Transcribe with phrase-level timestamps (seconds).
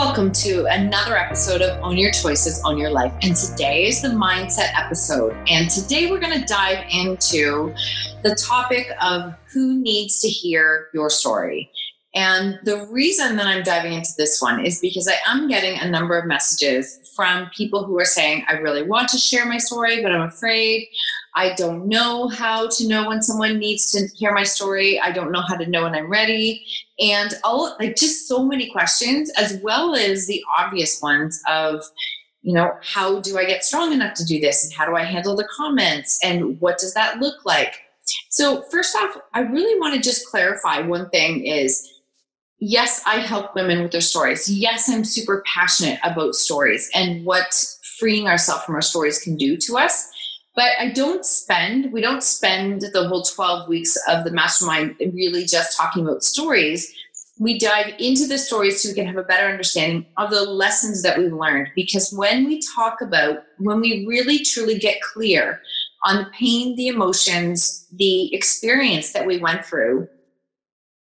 [0.00, 3.12] Welcome to another episode of Own Your Choices, Own Your Life.
[3.20, 5.36] And today is the mindset episode.
[5.46, 7.74] And today we're going to dive into
[8.22, 11.70] the topic of who needs to hear your story.
[12.14, 15.90] And the reason that I'm diving into this one is because I am getting a
[15.90, 20.02] number of messages from people who are saying, I really want to share my story,
[20.02, 20.88] but I'm afraid.
[21.34, 25.00] I don't know how to know when someone needs to hear my story.
[25.00, 26.64] I don't know how to know when I'm ready.
[26.98, 31.84] And all like just so many questions, as well as the obvious ones of,
[32.42, 34.64] you know, how do I get strong enough to do this?
[34.64, 36.18] And how do I handle the comments?
[36.24, 37.74] And what does that look like?
[38.30, 41.88] So, first off, I really want to just clarify one thing is
[42.60, 44.48] yes, I help women with their stories.
[44.48, 47.64] Yes, I'm super passionate about stories and what
[47.98, 50.10] freeing ourselves from our stories can do to us.
[50.56, 55.44] But I don't spend, we don't spend the whole 12 weeks of the mastermind really
[55.44, 56.92] just talking about stories.
[57.38, 61.02] We dive into the stories so we can have a better understanding of the lessons
[61.02, 61.68] that we've learned.
[61.74, 65.62] Because when we talk about, when we really truly get clear
[66.04, 70.08] on the pain, the emotions, the experience that we went through,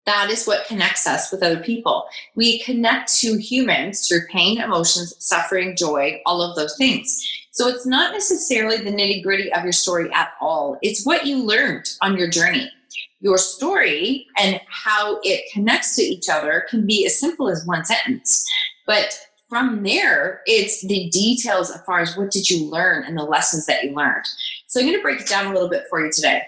[0.08, 2.06] that is what connects us with other people.
[2.34, 7.37] We connect to humans through pain, emotions, suffering, joy, all of those things.
[7.58, 10.78] So it's not necessarily the nitty gritty of your story at all.
[10.80, 12.70] It's what you learned on your journey.
[13.18, 17.84] Your story and how it connects to each other can be as simple as one
[17.84, 18.48] sentence.
[18.86, 23.24] But from there, it's the details as far as what did you learn and the
[23.24, 24.24] lessons that you learned.
[24.68, 26.42] So I'm going to break it down a little bit for you today.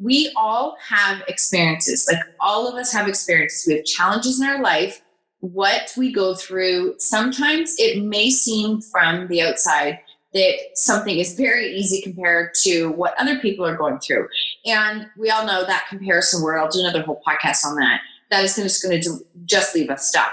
[0.00, 3.64] We all have experiences, like all of us have experiences.
[3.64, 5.02] We have challenges in our life,
[5.38, 6.96] what we go through.
[6.98, 10.00] Sometimes it may seem from the outside
[10.34, 14.28] that something is very easy compared to what other people are going through.
[14.66, 18.00] And we all know that comparison where I'll do another whole podcast on that.
[18.30, 20.32] That is just going to just leave us stuck.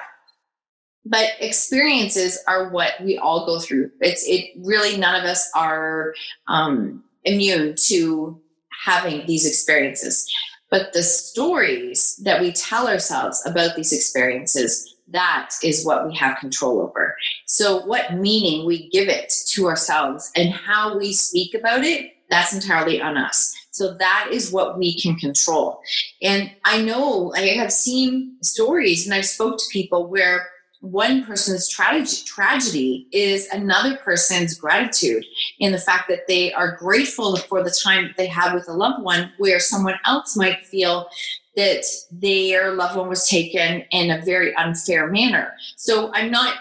[1.05, 3.91] But experiences are what we all go through.
[4.01, 6.13] It's it really none of us are
[6.47, 8.41] um, immune to
[8.83, 10.29] having these experiences.
[10.71, 16.37] But the stories that we tell ourselves about these experiences that is what we have
[16.39, 17.15] control over.
[17.45, 22.53] So, what meaning we give it to ourselves and how we speak about it, that's
[22.53, 23.53] entirely on us.
[23.71, 25.79] So, that is what we can control.
[26.21, 30.47] And I know I have seen stories and I've spoke to people where
[30.85, 35.25] one person's tragedy, tragedy is another person's gratitude
[35.59, 39.01] in the fact that they are grateful for the time they had with a loved
[39.01, 41.09] one where someone else might feel
[41.55, 45.53] that their loved one was taken in a very unfair manner.
[45.75, 46.55] So I'm not,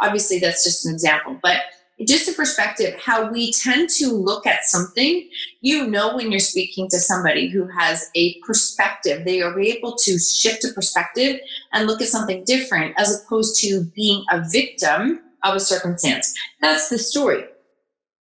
[0.00, 1.62] obviously, that's just an example, but
[2.06, 5.28] just a perspective how we tend to look at something
[5.60, 10.18] you know when you're speaking to somebody who has a perspective they are able to
[10.18, 11.40] shift a perspective
[11.72, 16.88] and look at something different as opposed to being a victim of a circumstance that's
[16.88, 17.44] the story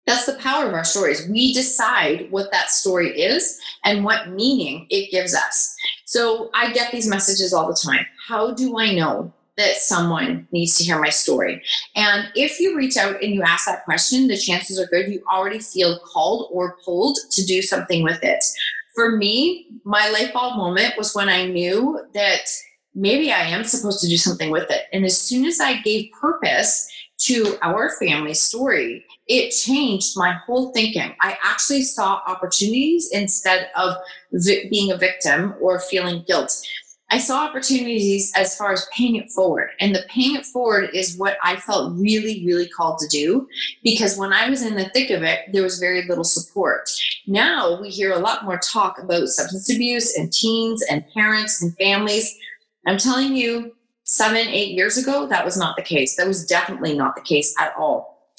[0.06, 1.28] that's the power of our stories.
[1.28, 5.76] We decide what that story is and what meaning it gives us.
[6.06, 8.04] So I get these messages all the time.
[8.26, 11.62] How do I know that someone needs to hear my story?
[11.96, 15.22] And if you reach out and you ask that question, the chances are good you
[15.32, 18.44] already feel called or pulled to do something with it.
[18.94, 22.48] For me, my light bulb moment was when I knew that
[22.94, 24.82] maybe I am supposed to do something with it.
[24.92, 26.88] And as soon as I gave purpose
[27.20, 31.14] to our family story, it changed my whole thinking.
[31.20, 33.94] I actually saw opportunities instead of
[34.32, 36.52] vi- being a victim or feeling guilt.
[37.12, 39.68] I saw opportunities as far as paying it forward.
[39.80, 43.46] And the paying it forward is what I felt really, really called to do
[43.84, 46.90] because when I was in the thick of it, there was very little support.
[47.26, 51.76] Now we hear a lot more talk about substance abuse and teens and parents and
[51.76, 52.34] families.
[52.86, 56.16] I'm telling you, seven, eight years ago, that was not the case.
[56.16, 58.32] That was definitely not the case at all.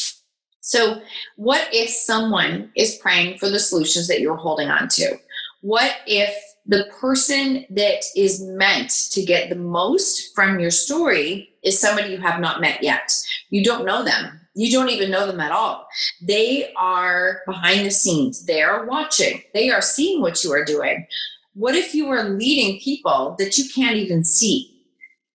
[0.62, 1.00] So,
[1.36, 5.18] what if someone is praying for the solutions that you're holding on to?
[5.62, 6.34] What if
[6.66, 12.18] the person that is meant to get the most from your story is somebody you
[12.20, 13.14] have not met yet?
[13.50, 14.40] You don't know them.
[14.56, 15.88] You don't even know them at all.
[16.22, 18.46] They are behind the scenes.
[18.46, 19.42] They are watching.
[19.54, 21.08] They are seeing what you are doing.
[21.56, 24.70] What if you are leading people that you can't even see?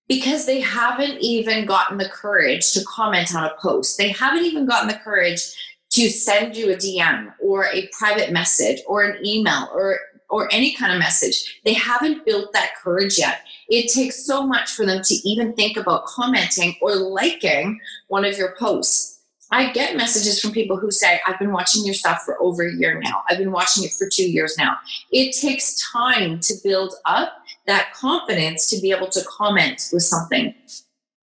[0.08, 3.98] Because they haven't even gotten the courage to comment on a post.
[3.98, 5.42] They haven't even gotten the courage
[5.90, 9.98] to send you a DM or a private message or an email or
[10.30, 11.60] or any kind of message.
[11.64, 13.42] They haven't built that courage yet.
[13.68, 18.36] It takes so much for them to even think about commenting or liking one of
[18.36, 19.20] your posts.
[19.50, 22.74] I get messages from people who say, I've been watching your stuff for over a
[22.74, 23.22] year now.
[23.30, 24.76] I've been watching it for two years now.
[25.10, 27.32] It takes time to build up
[27.66, 30.54] that confidence to be able to comment with something.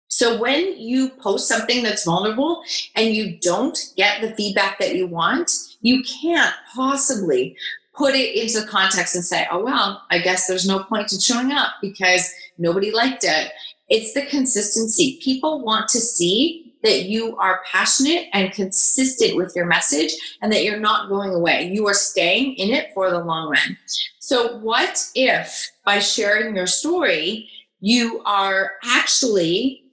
[0.08, 2.62] So when you post something that's vulnerable
[2.94, 5.50] and you don't get the feedback that you want,
[5.82, 7.54] you can't possibly
[7.96, 11.52] put it into context and say, oh, well, I guess there's no point in showing
[11.52, 13.52] up because nobody liked it.
[13.88, 15.18] It's the consistency.
[15.22, 20.12] People want to see that you are passionate and consistent with your message
[20.42, 21.70] and that you're not going away.
[21.72, 23.76] You are staying in it for the long run.
[24.18, 27.48] So, what if by sharing your story,
[27.80, 29.85] you are actually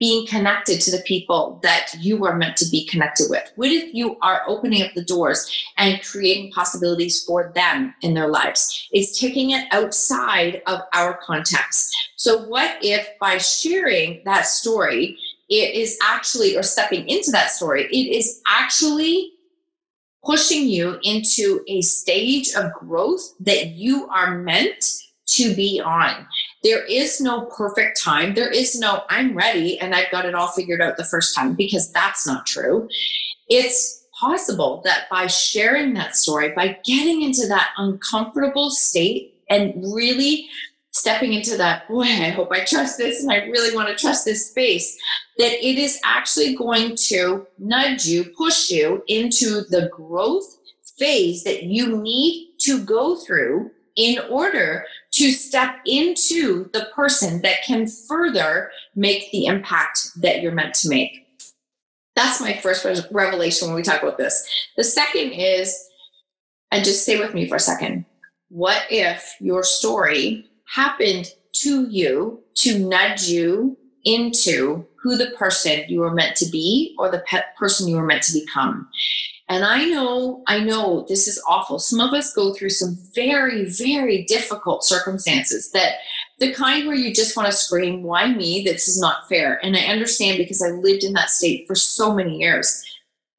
[0.00, 3.52] being connected to the people that you are meant to be connected with?
[3.56, 8.28] What if you are opening up the doors and creating possibilities for them in their
[8.28, 8.88] lives?
[8.92, 11.94] It's taking it outside of our context.
[12.16, 15.18] So, what if by sharing that story,
[15.50, 19.32] it is actually, or stepping into that story, it is actually
[20.24, 24.84] pushing you into a stage of growth that you are meant
[25.26, 26.26] to be on.
[26.62, 28.34] There is no perfect time.
[28.34, 31.54] There is no, I'm ready and I've got it all figured out the first time
[31.54, 32.88] because that's not true.
[33.48, 40.48] It's possible that by sharing that story, by getting into that uncomfortable state and really
[40.92, 44.24] stepping into that, boy, I hope I trust this and I really want to trust
[44.24, 44.98] this space,
[45.38, 50.58] that it is actually going to nudge you, push you into the growth
[50.98, 57.62] phase that you need to go through in order to step into the person that
[57.64, 61.26] can further make the impact that you're meant to make.
[62.16, 64.48] That's my first revelation when we talk about this.
[64.76, 65.88] The second is,
[66.70, 68.04] and just stay with me for a second.
[68.48, 76.00] What if your story happened to you to nudge you into who the person you
[76.00, 77.22] were meant to be or the
[77.58, 78.88] person you were meant to become?
[79.50, 81.80] And I know, I know this is awful.
[81.80, 85.94] Some of us go through some very, very difficult circumstances that
[86.38, 88.62] the kind where you just want to scream, why me?
[88.62, 89.58] This is not fair.
[89.64, 92.80] And I understand because I lived in that state for so many years.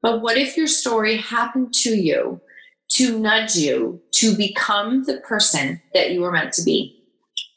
[0.02, 2.42] But what if your story happened to you
[2.90, 7.06] to nudge you to become the person that you were meant to be?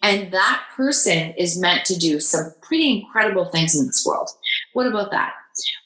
[0.01, 4.31] And that person is meant to do some pretty incredible things in this world.
[4.75, 5.33] What about that?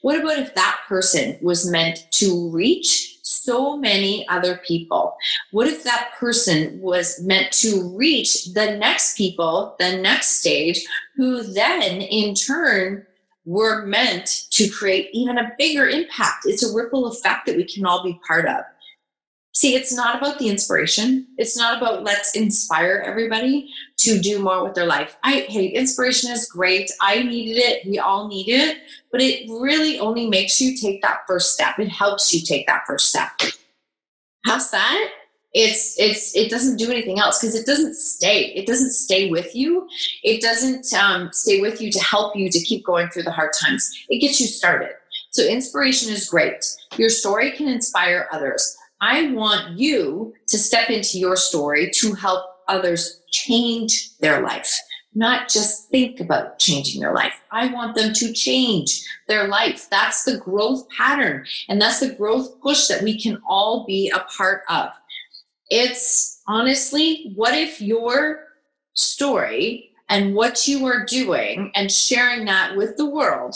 [0.02, 5.16] What about if that person was meant to reach so many other people?
[5.50, 10.84] What if that person was meant to reach the next people, the next stage,
[11.16, 13.06] who then in turn
[13.44, 16.44] were meant to create even a bigger impact?
[16.46, 18.64] It's a ripple effect that we can all be part of.
[19.58, 21.26] See, it's not about the inspiration.
[21.36, 25.16] It's not about let's inspire everybody to do more with their life.
[25.24, 26.92] I hey, inspiration is great.
[27.00, 27.84] I needed it.
[27.84, 28.76] We all need it,
[29.10, 31.80] but it really only makes you take that first step.
[31.80, 33.32] It helps you take that first step.
[34.44, 35.10] How's that?
[35.52, 38.52] It's it's it doesn't do anything else because it doesn't stay.
[38.54, 39.88] It doesn't stay with you.
[40.22, 43.54] It doesn't um, stay with you to help you to keep going through the hard
[43.60, 43.90] times.
[44.08, 44.92] It gets you started.
[45.32, 46.64] So inspiration is great.
[46.96, 52.44] Your story can inspire others I want you to step into your story to help
[52.66, 54.76] others change their life,
[55.14, 57.34] not just think about changing their life.
[57.52, 59.88] I want them to change their life.
[59.90, 64.24] That's the growth pattern, and that's the growth push that we can all be a
[64.36, 64.90] part of.
[65.70, 68.46] It's honestly, what if your
[68.94, 73.54] story and what you are doing and sharing that with the world,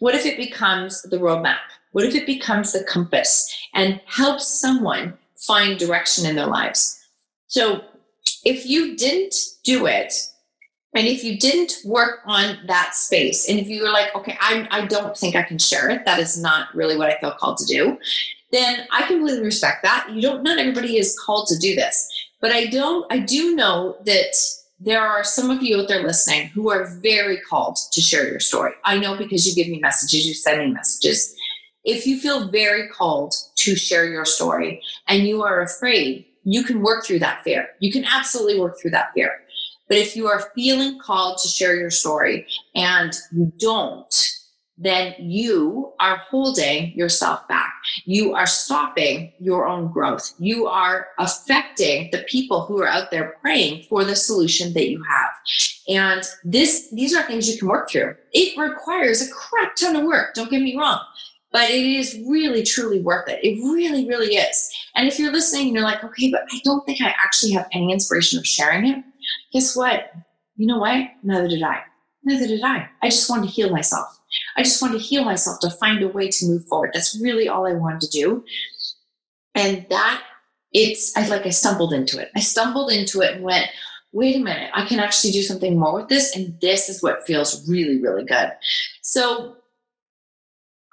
[0.00, 1.58] what if it becomes the roadmap?
[1.92, 6.98] What if it becomes the compass and helps someone find direction in their lives?
[7.48, 7.82] So
[8.44, 10.12] if you didn't do it,
[10.94, 14.66] and if you didn't work on that space, and if you were like, okay, I,
[14.70, 17.58] I don't think I can share it, that is not really what I feel called
[17.58, 17.96] to do,
[18.50, 20.08] then I completely respect that.
[20.10, 22.08] You don't, not everybody is called to do this.
[22.40, 24.34] But I don't, I do know that
[24.80, 28.40] there are some of you out there listening who are very called to share your
[28.40, 28.72] story.
[28.84, 31.36] I know because you give me messages, you send me messages.
[31.84, 36.82] If you feel very called to share your story and you are afraid, you can
[36.82, 37.68] work through that fear.
[37.80, 39.32] You can absolutely work through that fear.
[39.88, 44.14] But if you are feeling called to share your story and you don't,
[44.82, 47.74] then you are holding yourself back.
[48.06, 50.32] You are stopping your own growth.
[50.38, 55.02] You are affecting the people who are out there praying for the solution that you
[55.02, 55.30] have.
[55.88, 58.14] And this, these are things you can work through.
[58.32, 60.34] It requires a crap ton of work.
[60.34, 61.00] Don't get me wrong,
[61.52, 63.40] but it is really, truly worth it.
[63.42, 64.70] It really, really is.
[64.94, 67.68] And if you're listening and you're like, okay, but I don't think I actually have
[67.72, 69.04] any inspiration of sharing it.
[69.52, 70.12] Guess what?
[70.56, 71.08] You know what?
[71.22, 71.80] Neither did I.
[72.24, 72.88] Neither did I.
[73.02, 74.20] I just wanted to heal myself.
[74.56, 76.90] I just wanted to heal myself to find a way to move forward.
[76.92, 78.44] That's really all I wanted to do.
[79.54, 80.22] And that
[80.72, 82.30] it's I like I stumbled into it.
[82.36, 83.66] I stumbled into it and went,
[84.12, 86.36] wait a minute, I can actually do something more with this.
[86.36, 88.52] And this is what feels really, really good.
[89.02, 89.56] So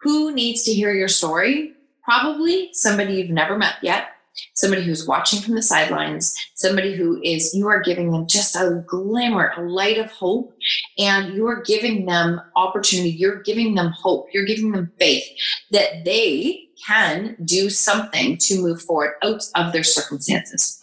[0.07, 1.73] who needs to hear your story?
[2.03, 4.07] Probably somebody you've never met yet
[4.53, 8.83] somebody who's watching from the sidelines, somebody who is, you are giving them just a
[8.87, 10.53] glimmer, a light of hope,
[10.97, 13.09] and you are giving them opportunity.
[13.09, 14.27] You're giving them hope.
[14.33, 15.23] You're giving them faith
[15.71, 20.79] that they can do something to move forward out of their circumstances.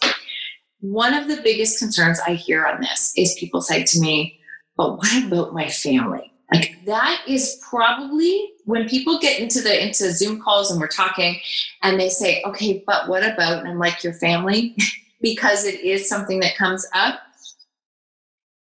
[0.81, 4.39] One of the biggest concerns I hear on this is people say to me,
[4.77, 6.31] but what about my family?
[6.53, 11.39] Like that is probably when people get into the into Zoom calls and we're talking
[11.81, 14.75] and they say, okay, but what about, and I'm like, your family,
[15.21, 17.19] because it is something that comes up.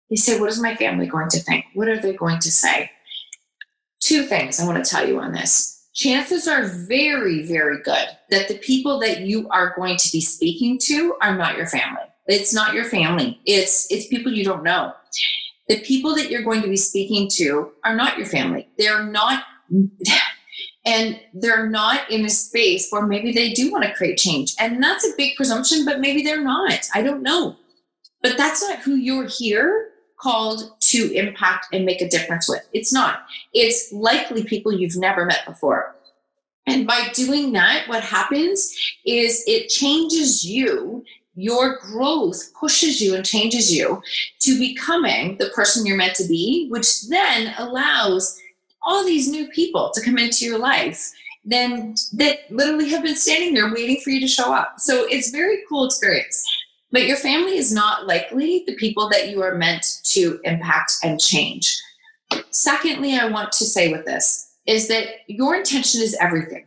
[0.09, 1.65] They say, what is my family going to think?
[1.73, 2.91] What are they going to say?
[3.99, 5.87] Two things I want to tell you on this.
[5.93, 10.77] Chances are very, very good that the people that you are going to be speaking
[10.83, 12.03] to are not your family.
[12.27, 13.39] It's not your family.
[13.45, 14.93] It's it's people you don't know
[15.67, 18.69] the people that you're going to be speaking to are not your family.
[18.77, 19.43] They're not,
[20.85, 24.53] and they're not in a space where maybe they do want to create change.
[24.59, 26.87] And that's a big presumption, but maybe they're not.
[26.93, 27.55] I don't know.
[28.21, 32.67] But that's not who you're here called to impact and make a difference with.
[32.73, 33.25] It's not.
[33.53, 35.95] It's likely people you've never met before.
[36.67, 41.03] And by doing that, what happens is it changes you
[41.35, 44.01] your growth pushes you and changes you
[44.39, 48.39] to becoming the person you're meant to be, which then allows
[48.83, 51.11] all these new people to come into your life
[51.45, 54.79] then that literally have been standing there waiting for you to show up.
[54.79, 56.43] So it's very cool experience.
[56.91, 61.19] But your family is not likely the people that you are meant to impact and
[61.19, 61.79] change.
[62.49, 66.65] Secondly, I want to say with this is that your intention is everything.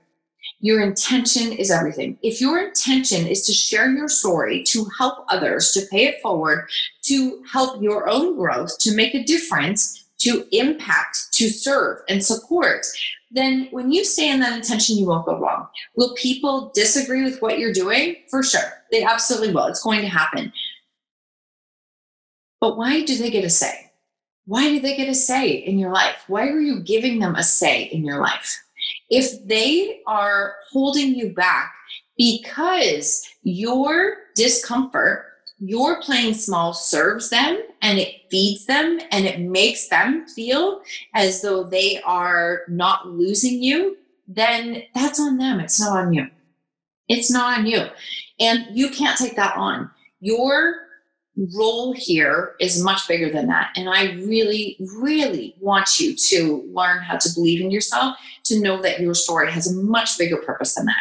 [0.61, 2.19] Your intention is everything.
[2.23, 6.69] If your intention is to share your story, to help others, to pay it forward,
[7.03, 12.85] to help your own growth, to make a difference, to impact, to serve and support,
[13.31, 15.69] then when you stay in that intention, you won't go wrong.
[15.97, 18.17] Will people disagree with what you're doing?
[18.29, 18.83] For sure.
[18.91, 19.67] They absolutely will.
[19.67, 20.53] It's going to happen.
[22.61, 23.93] But why do they get a say?
[24.47, 26.25] Why do they get a say in your life?
[26.27, 28.59] Why are you giving them a say in your life?
[29.11, 31.75] If they are holding you back
[32.17, 35.25] because your discomfort,
[35.59, 40.83] your playing small serves them and it feeds them and it makes them feel
[41.15, 45.59] as though they are not losing you, then that's on them.
[45.61, 46.29] It's not on you.
[47.09, 47.87] It's not on you.
[48.39, 49.91] And you can't take that on.
[50.21, 50.88] Your
[51.57, 53.71] role here is much bigger than that.
[53.77, 58.83] And I really, really want you to learn how to believe in yourself, to know
[58.83, 60.97] that your story has a much bigger purpose than that.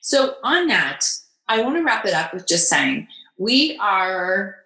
[0.00, 1.06] So, on that,
[1.48, 3.06] I want to wrap it up with just saying
[3.38, 4.56] we are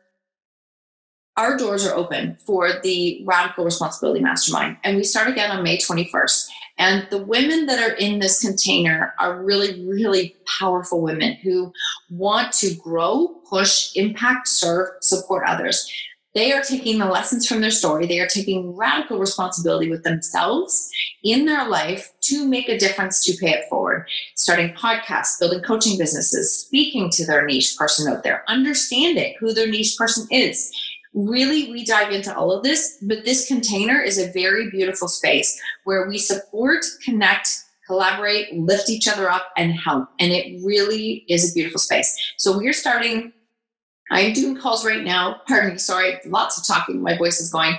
[1.37, 4.79] our doors are open for the Radical Responsibility Mastermind.
[4.85, 6.49] And we start again on May 21st.
[6.79, 11.73] And the women that are in this container are really, really powerful women who
[12.11, 15.91] want to grow, push, impact, serve, support others.
[16.35, 18.07] They are taking the lessons from their story.
[18.07, 20.91] They are taking radical responsibility with themselves
[21.25, 24.07] in their life to make a difference to pay it forward.
[24.35, 29.67] Starting podcasts, building coaching businesses, speaking to their niche person out there, understanding who their
[29.67, 30.71] niche person is,
[31.17, 35.59] really we dive into all of this but this container is a very beautiful space
[35.85, 37.49] where we support connect
[37.87, 40.09] collaborate lift each other up and help.
[40.19, 42.35] And it really is a beautiful space.
[42.37, 43.33] So we're starting
[44.13, 45.41] i'm doing calls right now.
[45.49, 47.75] Pardon me sorry lots of talking my voice is going.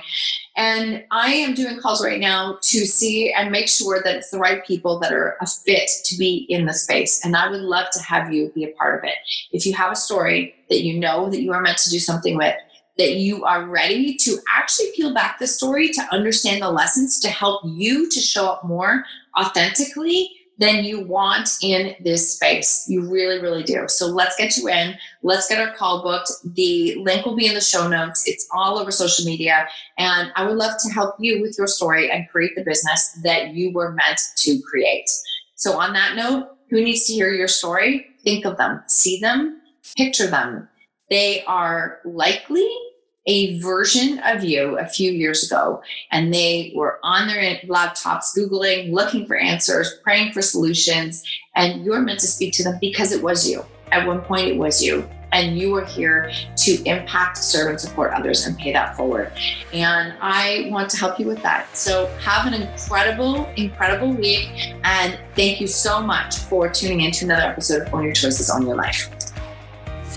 [0.56, 4.38] And i am doing calls right now to see and make sure that it's the
[4.38, 7.24] right people that are a fit to be in the space.
[7.24, 9.16] And i would love to have you be a part of it.
[9.52, 12.36] If you have a story that you know that you are meant to do something
[12.36, 12.54] with
[12.98, 17.28] that you are ready to actually peel back the story to understand the lessons to
[17.28, 19.04] help you to show up more
[19.38, 22.84] authentically than you want in this space.
[22.88, 23.86] You really, really do.
[23.86, 24.94] So let's get you in.
[25.22, 26.32] Let's get our call booked.
[26.56, 28.26] The link will be in the show notes.
[28.26, 29.68] It's all over social media.
[29.98, 33.54] And I would love to help you with your story and create the business that
[33.54, 35.08] you were meant to create.
[35.54, 38.06] So, on that note, who needs to hear your story?
[38.24, 39.60] Think of them, see them,
[39.96, 40.68] picture them.
[41.08, 42.68] They are likely
[43.28, 45.80] a version of you a few years ago
[46.10, 51.22] and they were on their laptops googling looking for answers praying for solutions
[51.54, 53.64] and you're meant to speak to them because it was you.
[53.92, 58.14] At one point it was you and you are here to impact serve and support
[58.14, 59.30] others and pay that forward.
[59.74, 61.76] And i want to help you with that.
[61.76, 67.26] So have an incredible incredible week and thank you so much for tuning in to
[67.26, 69.10] another episode of own your choices on your life